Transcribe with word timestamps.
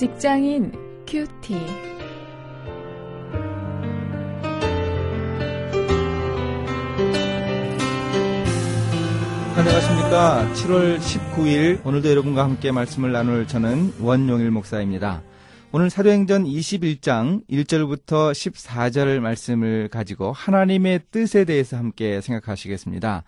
직장인 0.00 0.72
큐티. 1.06 1.54
안녕하십니까. 9.54 10.50
7월 10.54 10.98
19일 10.98 11.84
오늘도 11.84 12.08
여러분과 12.08 12.44
함께 12.44 12.72
말씀을 12.72 13.12
나눌 13.12 13.46
저는 13.46 13.92
원용일 14.00 14.50
목사입니다. 14.50 15.20
오늘 15.70 15.90
사도행전 15.90 16.44
21장 16.44 17.46
1절부터 17.50 18.32
14절 18.32 19.20
말씀을 19.20 19.88
가지고 19.88 20.32
하나님의 20.32 21.00
뜻에 21.10 21.44
대해서 21.44 21.76
함께 21.76 22.22
생각하시겠습니다. 22.22 23.24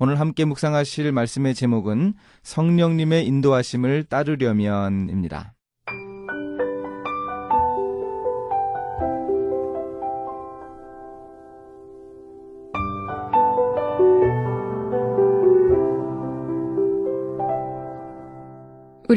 오늘 0.00 0.18
함께 0.18 0.44
묵상하실 0.44 1.12
말씀의 1.12 1.54
제목은 1.54 2.14
성령님의 2.42 3.28
인도하심을 3.28 4.02
따르려면입니다. 4.08 5.55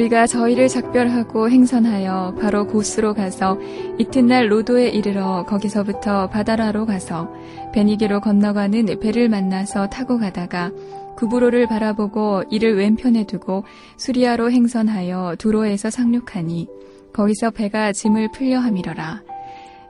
우리가 0.10 0.26
저희를 0.26 0.68
작별하고 0.68 1.50
행선하여 1.50 2.36
바로 2.42 2.66
고스로 2.66 3.14
가서 3.14 3.60
이튿날 4.00 4.52
로도에 4.52 4.90
이르러 4.90 5.46
거기서부터 5.46 6.30
바다라로 6.30 6.86
가서 6.86 7.32
베니게로 7.74 8.20
건너가는 8.22 9.00
배를 9.00 9.30
만나서 9.30 9.88
타고 9.90 10.18
가다가 10.18 10.72
구브로를 11.16 11.68
바라보고 11.68 12.44
이를 12.50 12.76
왼편에 12.76 13.26
두고 13.26 13.66
수리아로 13.98 14.52
행선하여 14.52 15.36
두로에서 15.38 15.90
상륙하니 15.90 16.68
거기서 17.14 17.52
배가 17.52 17.92
짐을 17.92 18.32
풀려 18.32 18.60
함이러라. 18.60 19.22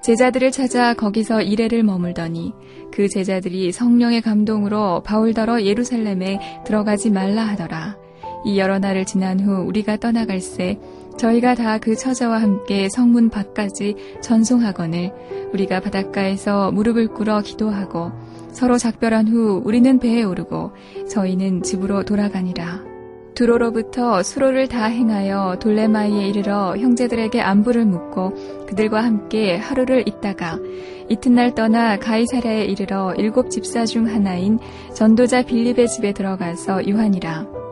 제자들을 0.04 0.52
찾아 0.52 0.94
거기서 0.94 1.42
이래를 1.42 1.84
머물더니 1.84 2.54
그 2.92 3.08
제자들이 3.08 3.72
성령의 3.72 4.22
감동으로 4.22 5.02
바울더러 5.04 5.64
예루살렘에 5.64 6.40
들어가지 6.66 7.10
말라 7.10 7.44
하더라. 7.44 8.09
이 8.46 8.58
여러 8.60 8.80
날을 8.80 9.06
지난 9.06 9.40
후 9.40 9.64
우리가 9.66 9.98
떠나갈 9.98 10.40
새 10.40 10.80
저희가 11.18 11.56
다 11.56 11.80
그 11.80 11.96
처자와 11.96 12.42
함께 12.42 12.88
성문 12.90 13.30
밖까지 13.30 13.96
전송하거늘 14.22 15.12
우리가 15.54 15.80
바닷가에서 15.80 16.72
무릎을 16.72 17.10
꿇어 17.10 17.42
기도하고 17.42 18.12
서로 18.52 18.78
작별한 18.78 19.28
후 19.28 19.62
우리는 19.64 20.00
배에 20.00 20.24
오르고 20.24 20.72
저희는 21.10 21.64
집으로 21.64 22.04
돌아가니라. 22.04 22.84
두로로부터 23.36 24.22
수로를 24.22 24.68
다 24.68 24.86
행하여 24.86 25.60
돌레마이에 25.62 26.28
이르러 26.28 26.76
형제들에게 26.76 27.40
안부를 27.40 27.86
묻고 27.86 28.66
그들과 28.68 29.02
함께 29.02 29.56
하루를 29.56 30.08
있다가 30.08 30.60
이튿날 31.08 31.56
떠나 31.56 31.98
가이사라에 31.98 32.66
이르러 32.66 33.14
일곱 33.16 33.50
집사 33.50 33.86
중 33.86 34.08
하나인 34.08 34.60
전도자 34.94 35.44
빌립의 35.44 35.88
집에 35.88 36.12
들어가서 36.12 36.86
유한이라. 36.86 37.69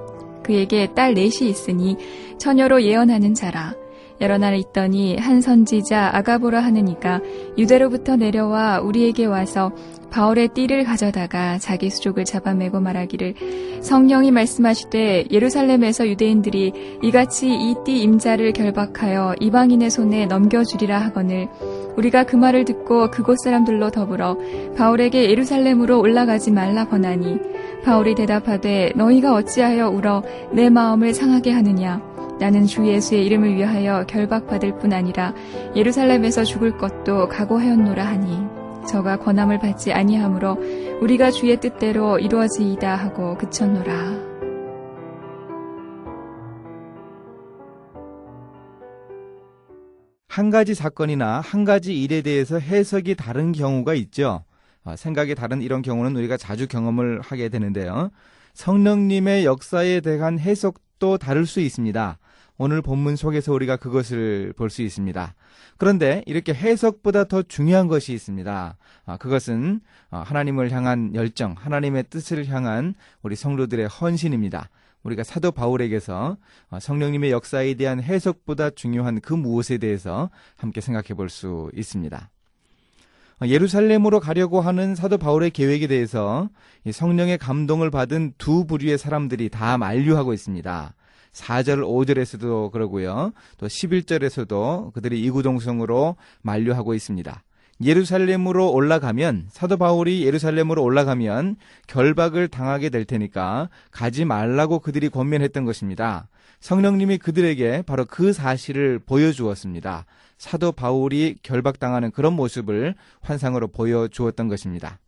그에게 0.48 0.88
딸 0.96 1.14
넷이 1.14 1.50
있으니 1.50 1.98
처녀로 2.40 2.82
예언하는 2.84 3.34
자라. 3.34 3.74
여러 4.20 4.40
날 4.40 4.56
있더니 4.56 5.16
한 5.16 5.42
선지자 5.42 6.10
아가보라 6.16 6.60
하는 6.60 6.88
이가 6.88 7.22
유대로부터 7.56 8.16
내려와 8.16 8.80
우리에게 8.80 9.26
와서 9.26 9.72
바울의 10.10 10.50
띠를 10.56 10.86
가져다가 10.86 11.60
자기 11.60 11.92
수족을 11.92 12.26
잡아매고 12.26 12.80
말하기를 12.80 13.36
성령이 13.82 14.32
말씀하시되 14.32 15.26
예루살렘에서 15.30 16.08
유대인들이 16.08 17.00
이같이 17.04 17.48
이 17.48 17.76
띠 17.86 18.02
임자를 18.02 18.54
결박하여 18.54 19.36
이방인의 19.40 19.92
손에 19.92 20.26
넘겨주리라 20.26 20.98
하거늘 20.98 21.48
우리가 21.96 22.24
그 22.24 22.36
말을 22.36 22.66
듣고 22.66 23.12
그곳 23.12 23.38
사람들로 23.44 23.92
더불어 23.92 24.38
바울에게 24.78 25.30
예루살렘으로 25.30 26.00
올라가지 26.00 26.50
말라 26.50 26.88
권하니 26.88 27.38
바울이 27.84 28.16
대답하되 28.16 28.94
너희가 28.96 29.34
어찌하여 29.34 29.90
울어 29.90 30.24
내 30.52 30.70
마음을 30.70 31.14
상하게 31.14 31.52
하느냐 31.52 32.02
나는 32.40 32.66
주 32.66 32.86
예수의 32.86 33.26
이름을 33.26 33.56
위하여 33.56 34.06
결박받을 34.06 34.78
뿐 34.78 34.94
아니라 34.94 35.34
예루살렘에서 35.76 36.44
죽을 36.44 36.78
것도 36.78 37.28
각오하였노라 37.30 38.06
하니 38.06 38.58
저가 38.88 39.18
권함을 39.18 39.60
받지 39.60 39.92
아니하므로 39.92 40.58
우리가 41.02 41.32
주의 41.32 41.60
뜻대로 41.60 42.20
이루어지이다 42.20 42.96
하고 42.96 43.38
그쳤노라. 43.38 44.28
한 50.30 50.52
가지 50.52 50.76
사건이나 50.76 51.42
한 51.42 51.66
가지 51.66 52.00
일에 52.00 52.22
대해서 52.22 52.60
해석이 52.60 53.16
다른 53.16 53.52
경우가 53.52 53.96
있죠. 53.96 54.44
어, 54.88 54.96
생각이 54.96 55.36
다른 55.36 55.62
이런 55.62 55.82
경우는 55.82 56.16
우리가 56.16 56.38
자주 56.38 56.66
경험을 56.66 57.20
하게 57.20 57.50
되는데요. 57.50 58.10
성령님의 58.54 59.44
역사에 59.44 60.00
대한 60.00 60.40
해석도 60.40 61.18
다를 61.18 61.46
수 61.46 61.60
있습니다. 61.60 62.18
오늘 62.58 62.82
본문 62.82 63.18
속에서 63.18 63.52
우리가 63.52 63.76
그것을 63.76 64.54
볼 64.56 64.70
수 64.70 64.82
있습니다. 64.82 65.36
그런데 65.78 66.24
이렇게 66.26 66.54
해석보다 66.54 67.26
더 67.26 67.44
중요한 67.44 67.88
것이 67.90 68.14
있습니다. 68.14 68.78
아, 69.06 69.18
그것은 69.18 69.82
어, 70.10 70.24
하나님을 70.26 70.72
향한 70.72 71.14
열정, 71.14 71.54
하나님의 71.58 72.06
뜻을 72.10 72.48
향한 72.48 72.96
우리 73.22 73.36
성도들의 73.36 73.88
헌신입니다. 73.90 74.70
우리가 75.04 75.24
사도 75.24 75.52
바울에게서 75.52 76.38
어, 76.70 76.80
성령님의 76.80 77.32
역사에 77.32 77.74
대한 77.74 78.02
해석보다 78.02 78.70
중요한 78.70 79.20
그 79.20 79.34
무엇에 79.34 79.78
대해서 79.80 80.30
함께 80.56 80.80
생각해 80.80 81.10
볼 81.14 81.30
수 81.30 81.70
있습니다. 81.76 82.30
어, 83.42 83.46
예루살렘으로 83.46 84.20
가려고 84.20 84.62
하는 84.62 84.96
사도 84.96 85.18
바울의 85.18 85.52
계획에 85.52 85.88
대해서 85.88 86.50
성령의 86.90 87.38
감동을 87.38 87.92
받은 87.92 88.34
두 88.38 88.66
부류의 88.66 88.98
사람들이 88.98 89.50
다 89.50 89.78
만류하고 89.78 90.34
있습니다. 90.34 90.94
4절, 91.34 91.84
5절에서도 91.84 92.72
그러고요. 92.72 93.32
또 93.58 93.68
11절에서도 93.68 94.94
그들이 94.94 95.22
이구동성으로 95.22 96.16
만류하고 96.42 96.96
있습니다. 96.96 97.44
예루살렘으로 97.84 98.72
올라가면 98.72 99.50
사도 99.50 99.78
바울이 99.78 100.26
예루살렘으로 100.26 100.82
올라가면 100.82 101.58
결박을 101.86 102.48
당하게 102.48 102.90
될 102.90 103.06
테니까 103.06 103.70
가지 103.92 104.26
말라고 104.26 104.80
그들이 104.80 105.10
권면했던 105.10 105.64
것입니다. 105.64 106.28
성령님이 106.60 107.20
그들에게 107.20 107.84
바로 107.84 108.06
그 108.06 108.34
사실을 108.34 108.98
보여주었습니다. 108.98 110.06
사도 110.38 110.72
바울이 110.72 111.38
결박당하는 111.42 112.12
그런 112.12 112.34
모습을 112.34 112.96
환상으로 113.22 113.68
보여주었던 113.70 114.48
것입니다. 114.48 115.00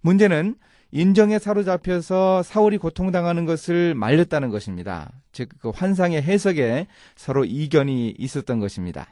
문제는 0.00 0.56
인정에 0.90 1.38
사로잡혀서 1.38 2.42
사울이 2.42 2.78
고통당하는 2.78 3.44
것을 3.44 3.94
말렸다는 3.94 4.48
것입니다. 4.48 5.12
즉, 5.32 5.50
그 5.60 5.68
환상의 5.68 6.22
해석에 6.22 6.86
서로 7.14 7.44
이견이 7.44 8.14
있었던 8.18 8.58
것입니다. 8.58 9.06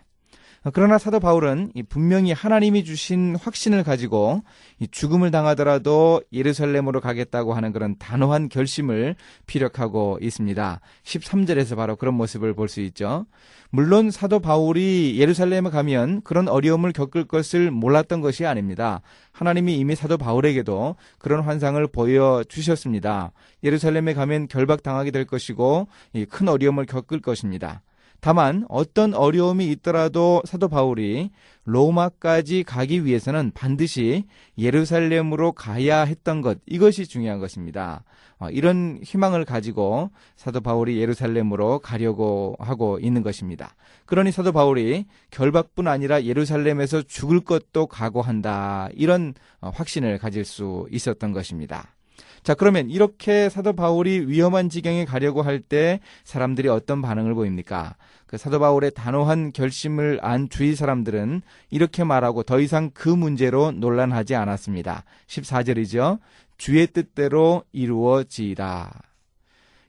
그러나 0.72 0.98
사도 0.98 1.20
바울은 1.20 1.72
분명히 1.88 2.32
하나님이 2.32 2.82
주신 2.84 3.36
확신을 3.36 3.84
가지고 3.84 4.42
죽음을 4.90 5.30
당하더라도 5.30 6.22
예루살렘으로 6.32 7.00
가겠다고 7.00 7.54
하는 7.54 7.72
그런 7.72 7.96
단호한 7.98 8.48
결심을 8.48 9.14
피력하고 9.46 10.18
있습니다. 10.20 10.80
13절에서 11.04 11.76
바로 11.76 11.96
그런 11.96 12.14
모습을 12.14 12.54
볼 12.54 12.66
수 12.66 12.80
있죠. 12.80 13.26
물론 13.70 14.10
사도 14.10 14.40
바울이 14.40 15.16
예루살렘에 15.18 15.70
가면 15.70 16.22
그런 16.22 16.48
어려움을 16.48 16.92
겪을 16.92 17.26
것을 17.26 17.70
몰랐던 17.70 18.20
것이 18.20 18.44
아닙니다. 18.44 19.02
하나님이 19.32 19.76
이미 19.76 19.94
사도 19.94 20.16
바울에게도 20.18 20.96
그런 21.18 21.40
환상을 21.42 21.86
보여주셨습니다. 21.88 23.32
예루살렘에 23.62 24.14
가면 24.14 24.48
결박당하게 24.48 25.10
될 25.12 25.26
것이고 25.26 25.86
큰 26.28 26.48
어려움을 26.48 26.86
겪을 26.86 27.20
것입니다. 27.20 27.82
다만 28.26 28.66
어떤 28.68 29.14
어려움이 29.14 29.70
있더라도 29.70 30.42
사도 30.46 30.66
바울이 30.66 31.30
로마까지 31.62 32.64
가기 32.64 33.04
위해서는 33.04 33.52
반드시 33.54 34.24
예루살렘으로 34.58 35.52
가야 35.52 36.00
했던 36.00 36.40
것 36.40 36.58
이것이 36.66 37.06
중요한 37.06 37.38
것입니다. 37.38 38.02
어, 38.40 38.50
이런 38.50 38.98
희망을 39.04 39.44
가지고 39.44 40.10
사도 40.34 40.60
바울이 40.60 40.98
예루살렘으로 40.98 41.78
가려고 41.78 42.56
하고 42.58 42.98
있는 42.98 43.22
것입니다. 43.22 43.76
그러니 44.06 44.32
사도 44.32 44.50
바울이 44.50 45.06
결박뿐 45.30 45.86
아니라 45.86 46.24
예루살렘에서 46.24 47.02
죽을 47.02 47.38
것도 47.38 47.86
각오한다 47.86 48.88
이런 48.94 49.34
어, 49.60 49.70
확신을 49.72 50.18
가질 50.18 50.44
수 50.44 50.88
있었던 50.90 51.30
것입니다. 51.30 51.94
자, 52.42 52.54
그러면 52.54 52.88
이렇게 52.90 53.48
사도 53.48 53.72
바울이 53.72 54.26
위험한 54.28 54.68
지경에 54.68 55.04
가려고 55.04 55.42
할 55.42 55.60
때 55.60 56.00
사람들이 56.24 56.68
어떤 56.68 57.02
반응을 57.02 57.34
보입니까? 57.34 57.96
그 58.26 58.36
사도 58.36 58.58
바울의 58.58 58.92
단호한 58.94 59.52
결심을 59.52 60.18
안 60.22 60.48
주위 60.48 60.74
사람들은 60.74 61.42
이렇게 61.70 62.04
말하고 62.04 62.42
더 62.42 62.60
이상 62.60 62.90
그 62.92 63.08
문제로 63.08 63.72
논란하지 63.72 64.34
않았습니다. 64.34 65.04
14절이죠. 65.26 66.18
주의 66.58 66.86
뜻대로 66.86 67.64
이루어지이다. 67.72 69.02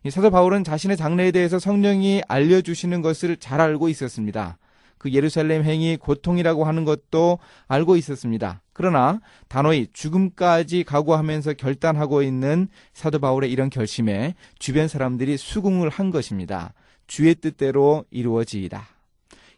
이 0.03 0.09
사도 0.09 0.29
바울은 0.29 0.63
자신의 0.63 0.97
장래에 0.97 1.31
대해서 1.31 1.59
성령이 1.59 2.21
알려주시는 2.27 3.01
것을 3.01 3.37
잘 3.37 3.59
알고 3.59 3.89
있었습니다. 3.89 4.57
그 4.97 5.11
예루살렘 5.11 5.63
행이 5.63 5.97
고통이라고 5.97 6.65
하는 6.65 6.85
것도 6.85 7.39
알고 7.67 7.95
있었습니다. 7.97 8.61
그러나 8.73 9.19
단호히 9.47 9.87
죽음까지 9.93 10.83
각오하면서 10.83 11.53
결단하고 11.53 12.21
있는 12.21 12.67
사도 12.93 13.19
바울의 13.19 13.51
이런 13.51 13.69
결심에 13.69 14.35
주변 14.59 14.87
사람들이 14.87 15.37
수긍을 15.37 15.89
한 15.89 16.11
것입니다. 16.11 16.73
주의 17.07 17.33
뜻대로 17.35 18.05
이루어지이다. 18.11 18.96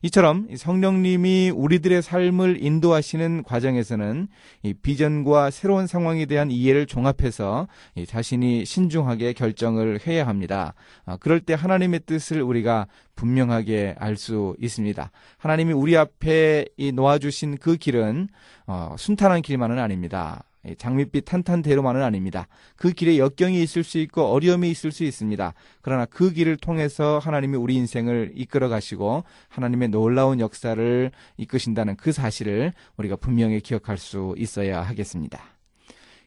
이처럼 0.02 0.48
성령님이 0.56 1.52
우리들의 1.54 2.02
삶을 2.02 2.64
인도하시는 2.64 3.44
과정에서는 3.44 4.30
비전과 4.82 5.52
새로운 5.52 5.88
상황에 5.88 6.26
대한 6.26 6.52
이해를 6.52 6.86
종합해서 6.86 7.68
자신이 8.08 8.64
신중하게 8.64 9.34
결정을 9.34 10.00
해야 10.08 10.26
합니다. 10.26 10.74
아, 11.06 11.18
그럴 11.18 11.42
때 11.42 11.54
하나님의 11.54 12.02
뜻을 12.06 12.42
우리가 12.42 12.88
분명하게 13.16 13.96
알 14.00 14.16
수 14.16 14.56
있습니다. 14.60 15.12
하나님이 15.38 15.74
우리 15.74 15.96
앞에 15.96 16.66
놓아주신 16.94 17.58
그 17.58 17.76
길은 17.78 18.30
어, 18.68 18.96
순탄한 18.98 19.42
길만은 19.42 19.80
아닙니다. 19.80 20.44
장밋빛 20.78 21.26
탄탄대로만은 21.26 22.04
아닙니다. 22.04 22.48
그 22.76 22.92
길에 22.92 23.18
역경이 23.18 23.62
있을 23.64 23.84
수 23.84 23.98
있고 24.00 24.26
어려움이 24.26 24.70
있을 24.70 24.92
수 24.92 25.04
있습니다. 25.04 25.54
그러나 25.82 26.06
그 26.06 26.32
길을 26.32 26.58
통해서 26.58 27.20
하나님이 27.20 27.58
우리 27.58 27.76
인생을 27.76 28.34
이끌어 28.36 28.68
가시고 28.68 29.24
하나님의 29.48 29.90
놀라운 29.90 30.40
역사를 30.40 31.12
이끄신다는 31.38 31.96
그 31.96 32.12
사실을 32.12 32.74
우리가 32.98 33.16
분명히 33.16 33.62
기억할 33.62 33.98
수 33.98 34.36
있어야 34.38 34.82
하겠습니다. 34.82 35.42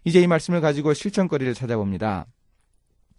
이제 0.04 0.20
이 0.20 0.26
말씀을 0.26 0.60
가지고 0.60 0.94
실천거리를 0.94 1.52
찾아봅니다. 1.54 2.26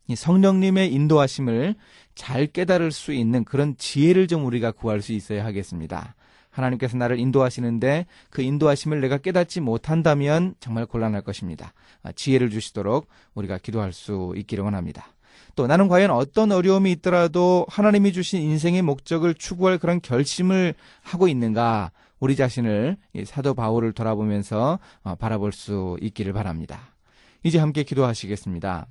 이 0.07 0.15
성령님의 0.15 0.93
인도하심을 0.93 1.75
잘 2.13 2.47
깨달을 2.47 2.91
수 2.91 3.13
있는 3.13 3.45
그런 3.45 3.77
지혜를 3.77 4.27
좀 4.27 4.45
우리가 4.45 4.71
구할 4.71 5.01
수 5.01 5.13
있어야 5.13 5.45
하겠습니다. 5.45 6.15
하나님께서 6.53 6.95
나를 6.97 7.19
인도하시는데 7.19 8.05
그 8.29 8.41
인도하심을 8.41 9.01
내가 9.01 9.17
깨닫지 9.17 9.59
못한다면 9.59 10.55
정말 10.59 10.85
곤란할 10.85 11.23
것입니다. 11.23 11.73
아, 12.03 12.11
지혜를 12.11 12.49
주시도록 12.49 13.07
우리가 13.33 13.57
기도할 13.57 13.91
수 13.91 14.33
있기를 14.37 14.63
원합니다. 14.63 15.07
또 15.55 15.67
나는 15.67 15.87
과연 15.87 16.11
어떤 16.11 16.51
어려움이 16.51 16.91
있더라도 16.93 17.65
하나님이 17.69 18.13
주신 18.13 18.41
인생의 18.41 18.81
목적을 18.81 19.33
추구할 19.35 19.77
그런 19.77 20.01
결심을 20.01 20.73
하고 21.01 21.27
있는가 21.27 21.91
우리 22.19 22.35
자신을 22.35 22.97
사도 23.25 23.53
바울을 23.53 23.91
돌아보면서 23.91 24.79
어, 25.03 25.15
바라볼 25.15 25.51
수 25.51 25.97
있기를 26.01 26.33
바랍니다. 26.33 26.95
이제 27.43 27.59
함께 27.59 27.83
기도하시겠습니다. 27.83 28.87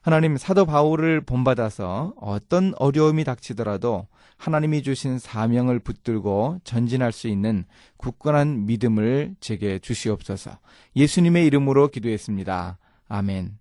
하나님 0.00 0.36
사도 0.36 0.64
바울을 0.64 1.20
본받아서 1.22 2.14
어떤 2.20 2.72
어려움이 2.78 3.24
닥치더라도 3.24 4.06
하나님이 4.36 4.82
주신 4.82 5.18
사명을 5.18 5.80
붙들고 5.80 6.60
전진할 6.64 7.12
수 7.12 7.28
있는 7.28 7.64
굳건한 7.96 8.66
믿음을 8.66 9.34
제게 9.40 9.78
주시옵소서. 9.78 10.58
예수님의 10.96 11.46
이름으로 11.46 11.88
기도했습니다. 11.88 12.78
아멘. 13.08 13.58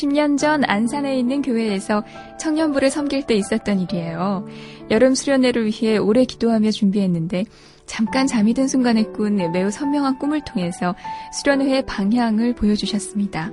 10년 0.00 0.38
전 0.38 0.64
안산에 0.64 1.18
있는 1.18 1.42
교회에서 1.42 2.04
청년부를 2.38 2.90
섬길 2.90 3.26
때 3.26 3.34
있었던 3.34 3.80
일이에요. 3.80 4.46
여름 4.90 5.14
수련회를 5.14 5.66
위해 5.66 5.98
오래 5.98 6.24
기도하며 6.24 6.70
준비했는데 6.70 7.44
잠깐 7.86 8.26
잠이 8.26 8.54
든 8.54 8.68
순간에 8.68 9.02
꾼 9.02 9.36
매우 9.52 9.70
선명한 9.70 10.18
꿈을 10.18 10.42
통해서 10.42 10.94
수련회의 11.32 11.84
방향을 11.86 12.54
보여주셨습니다. 12.54 13.50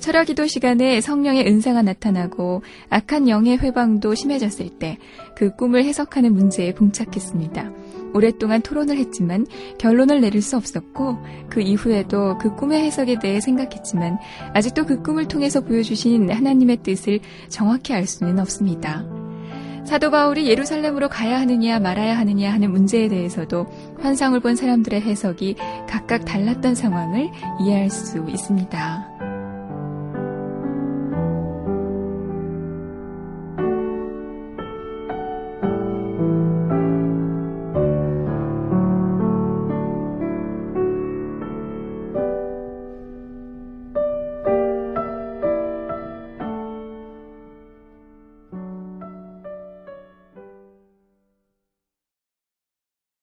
철학 0.00 0.26
기도 0.26 0.46
시간에 0.46 1.00
성령의 1.00 1.46
은사가 1.46 1.82
나타나고 1.82 2.62
악한 2.90 3.28
영의 3.28 3.58
회방도 3.58 4.14
심해졌을 4.14 4.68
때 4.78 4.98
그 5.36 5.54
꿈을 5.54 5.84
해석하는 5.84 6.32
문제에 6.32 6.74
봉착했습니다. 6.74 7.70
오랫동안 8.16 8.62
토론을 8.62 8.96
했지만 8.96 9.46
결론을 9.78 10.20
내릴 10.20 10.42
수 10.42 10.56
없었고 10.56 11.18
그 11.48 11.60
이후에도 11.60 12.38
그 12.38 12.54
꿈의 12.56 12.82
해석에 12.82 13.18
대해 13.18 13.40
생각했지만 13.40 14.18
아직도 14.54 14.86
그 14.86 15.02
꿈을 15.02 15.28
통해서 15.28 15.60
보여주신 15.60 16.30
하나님의 16.30 16.78
뜻을 16.78 17.20
정확히 17.48 17.92
알 17.92 18.06
수는 18.06 18.38
없습니다. 18.38 19.04
사도 19.84 20.10
바울이 20.10 20.48
예루살렘으로 20.48 21.08
가야 21.08 21.38
하느냐 21.40 21.78
말아야 21.78 22.18
하느냐 22.18 22.52
하는 22.52 22.72
문제에 22.72 23.08
대해서도 23.08 23.66
환상을 24.00 24.38
본 24.40 24.56
사람들의 24.56 25.00
해석이 25.00 25.54
각각 25.88 26.24
달랐던 26.24 26.74
상황을 26.74 27.30
이해할 27.60 27.88
수 27.88 28.24
있습니다. 28.28 29.15